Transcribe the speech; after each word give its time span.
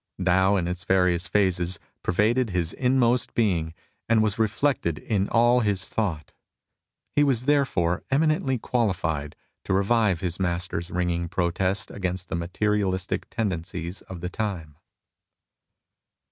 Tao 0.17 0.55
in 0.55 0.67
its 0.67 0.83
various 0.83 1.27
phases 1.27 1.77
pervaded 2.01 2.49
his 2.49 2.73
inmost 2.73 3.35
being 3.35 3.75
and 4.09 4.23
was 4.23 4.39
reflected 4.39 4.97
in 4.97 5.29
all 5.29 5.59
his 5.59 5.87
thought. 5.87 6.33
He 7.15 7.23
was 7.23 7.45
therefore 7.45 8.01
eminently 8.09 8.57
qualifled 8.57 9.35
to 9.63 9.73
revive 9.73 10.19
his 10.21 10.39
Master's 10.39 10.89
ringing 10.89 11.29
protest 11.29 11.91
against 11.91 12.29
the 12.29 12.35
materialistic 12.35 13.29
tendencies 13.29 14.01
of 14.01 14.21
the 14.21 14.29
time. 14.31 14.75